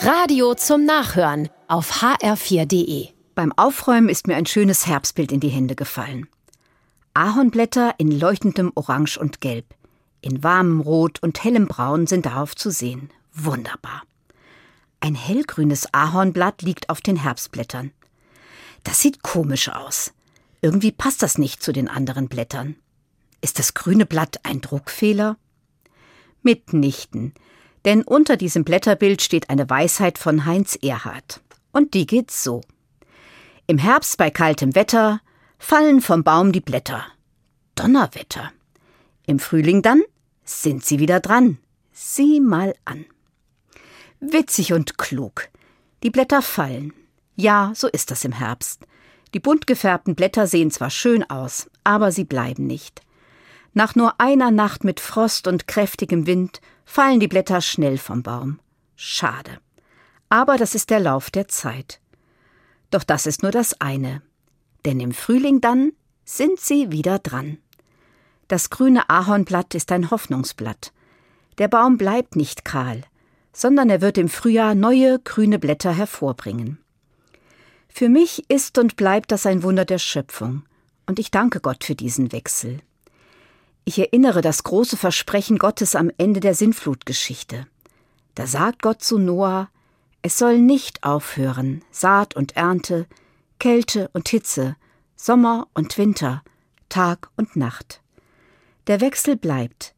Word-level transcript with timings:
Radio 0.00 0.54
zum 0.54 0.84
Nachhören 0.84 1.48
auf 1.66 2.02
hr4.de. 2.02 3.08
Beim 3.34 3.52
Aufräumen 3.56 4.08
ist 4.08 4.28
mir 4.28 4.36
ein 4.36 4.46
schönes 4.46 4.86
Herbstbild 4.86 5.32
in 5.32 5.40
die 5.40 5.48
Hände 5.48 5.74
gefallen. 5.74 6.28
Ahornblätter 7.14 7.96
in 7.98 8.12
leuchtendem 8.12 8.70
Orange 8.76 9.18
und 9.18 9.40
Gelb, 9.40 9.74
in 10.20 10.44
warmem 10.44 10.80
Rot 10.80 11.20
und 11.20 11.42
hellem 11.42 11.66
Braun 11.66 12.06
sind 12.06 12.26
darauf 12.26 12.54
zu 12.54 12.70
sehen. 12.70 13.10
Wunderbar. 13.34 14.04
Ein 15.00 15.16
hellgrünes 15.16 15.92
Ahornblatt 15.92 16.62
liegt 16.62 16.90
auf 16.90 17.00
den 17.00 17.16
Herbstblättern. 17.16 17.90
Das 18.84 19.00
sieht 19.00 19.24
komisch 19.24 19.68
aus. 19.68 20.12
Irgendwie 20.62 20.92
passt 20.92 21.24
das 21.24 21.38
nicht 21.38 21.60
zu 21.60 21.72
den 21.72 21.88
anderen 21.88 22.28
Blättern. 22.28 22.76
Ist 23.40 23.58
das 23.58 23.74
grüne 23.74 24.06
Blatt 24.06 24.38
ein 24.44 24.60
Druckfehler? 24.60 25.36
Mitnichten, 26.42 27.34
denn 27.88 28.02
unter 28.02 28.36
diesem 28.36 28.64
Blätterbild 28.64 29.22
steht 29.22 29.48
eine 29.48 29.70
Weisheit 29.70 30.18
von 30.18 30.44
Heinz 30.44 30.76
Erhard. 30.82 31.40
Und 31.72 31.94
die 31.94 32.04
geht 32.04 32.30
so. 32.30 32.60
Im 33.66 33.78
Herbst 33.78 34.18
bei 34.18 34.28
kaltem 34.28 34.74
Wetter 34.74 35.22
fallen 35.58 36.02
vom 36.02 36.22
Baum 36.22 36.52
die 36.52 36.60
Blätter. 36.60 37.06
Donnerwetter. 37.76 38.52
Im 39.26 39.38
Frühling 39.38 39.80
dann 39.80 40.02
sind 40.44 40.84
sie 40.84 40.98
wieder 40.98 41.20
dran. 41.20 41.56
Sieh 41.90 42.40
mal 42.40 42.74
an. 42.84 43.06
Witzig 44.20 44.74
und 44.74 44.98
klug. 44.98 45.48
Die 46.02 46.10
Blätter 46.10 46.42
fallen. 46.42 46.92
Ja, 47.36 47.72
so 47.74 47.88
ist 47.88 48.10
das 48.10 48.22
im 48.22 48.32
Herbst. 48.32 48.86
Die 49.32 49.40
bunt 49.40 49.66
gefärbten 49.66 50.14
Blätter 50.14 50.46
sehen 50.46 50.70
zwar 50.70 50.90
schön 50.90 51.24
aus, 51.30 51.70
aber 51.84 52.12
sie 52.12 52.24
bleiben 52.24 52.66
nicht. 52.66 53.00
Nach 53.74 53.94
nur 53.94 54.20
einer 54.20 54.50
Nacht 54.50 54.84
mit 54.84 55.00
Frost 55.00 55.46
und 55.46 55.68
kräftigem 55.68 56.26
Wind 56.26 56.60
fallen 56.84 57.20
die 57.20 57.28
Blätter 57.28 57.60
schnell 57.60 57.98
vom 57.98 58.22
Baum. 58.22 58.60
Schade. 58.96 59.58
Aber 60.28 60.56
das 60.56 60.74
ist 60.74 60.90
der 60.90 61.00
Lauf 61.00 61.30
der 61.30 61.48
Zeit. 61.48 62.00
Doch 62.90 63.04
das 63.04 63.26
ist 63.26 63.42
nur 63.42 63.52
das 63.52 63.80
eine. 63.80 64.22
Denn 64.84 65.00
im 65.00 65.12
Frühling 65.12 65.60
dann 65.60 65.92
sind 66.24 66.60
sie 66.60 66.92
wieder 66.92 67.18
dran. 67.18 67.58
Das 68.48 68.70
grüne 68.70 69.10
Ahornblatt 69.10 69.74
ist 69.74 69.92
ein 69.92 70.10
Hoffnungsblatt. 70.10 70.92
Der 71.58 71.68
Baum 71.68 71.98
bleibt 71.98 72.36
nicht 72.36 72.64
kahl, 72.64 73.02
sondern 73.52 73.90
er 73.90 74.00
wird 74.00 74.16
im 74.16 74.28
Frühjahr 74.28 74.74
neue 74.74 75.18
grüne 75.18 75.58
Blätter 75.58 75.92
hervorbringen. 75.92 76.78
Für 77.88 78.08
mich 78.08 78.48
ist 78.48 78.78
und 78.78 78.96
bleibt 78.96 79.32
das 79.32 79.44
ein 79.44 79.62
Wunder 79.62 79.84
der 79.84 79.98
Schöpfung, 79.98 80.64
und 81.06 81.18
ich 81.18 81.30
danke 81.30 81.60
Gott 81.60 81.84
für 81.84 81.94
diesen 81.94 82.32
Wechsel. 82.32 82.80
Ich 83.88 83.98
erinnere 83.98 84.42
das 84.42 84.64
große 84.64 84.98
Versprechen 84.98 85.56
Gottes 85.56 85.94
am 85.96 86.10
Ende 86.18 86.40
der 86.40 86.54
Sintflutgeschichte. 86.54 87.66
Da 88.34 88.46
sagt 88.46 88.82
Gott 88.82 89.02
zu 89.02 89.16
Noah, 89.16 89.70
es 90.20 90.36
soll 90.36 90.58
nicht 90.58 91.04
aufhören, 91.04 91.82
Saat 91.90 92.36
und 92.36 92.54
Ernte, 92.54 93.06
Kälte 93.58 94.10
und 94.12 94.28
Hitze, 94.28 94.76
Sommer 95.16 95.68
und 95.72 95.96
Winter, 95.96 96.42
Tag 96.90 97.30
und 97.38 97.56
Nacht. 97.56 98.02
Der 98.88 99.00
Wechsel 99.00 99.36
bleibt. 99.36 99.94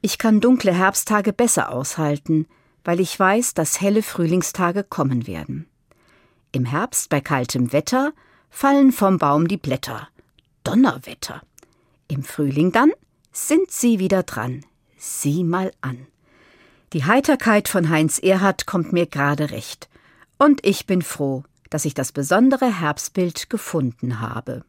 Ich 0.00 0.18
kann 0.18 0.40
dunkle 0.40 0.74
Herbsttage 0.74 1.32
besser 1.32 1.70
aushalten, 1.70 2.48
weil 2.82 2.98
ich 2.98 3.16
weiß, 3.16 3.54
dass 3.54 3.80
helle 3.80 4.02
Frühlingstage 4.02 4.82
kommen 4.82 5.28
werden. 5.28 5.68
Im 6.50 6.64
Herbst 6.64 7.08
bei 7.10 7.20
kaltem 7.20 7.72
Wetter 7.72 8.12
fallen 8.48 8.90
vom 8.90 9.18
Baum 9.18 9.46
die 9.46 9.56
Blätter. 9.56 10.08
Donnerwetter. 10.64 11.42
Im 12.08 12.24
Frühling 12.24 12.72
dann 12.72 12.90
sind 13.32 13.70
sie 13.70 13.98
wieder 13.98 14.22
dran. 14.22 14.64
Sieh 14.98 15.44
mal 15.44 15.72
an. 15.80 16.06
Die 16.92 17.04
Heiterkeit 17.04 17.68
von 17.68 17.88
Heinz 17.88 18.18
Erhard 18.18 18.66
kommt 18.66 18.92
mir 18.92 19.06
gerade 19.06 19.50
recht. 19.50 19.88
Und 20.38 20.66
ich 20.66 20.86
bin 20.86 21.02
froh, 21.02 21.44
dass 21.70 21.84
ich 21.84 21.94
das 21.94 22.12
besondere 22.12 22.80
Herbstbild 22.80 23.48
gefunden 23.48 24.20
habe. 24.20 24.64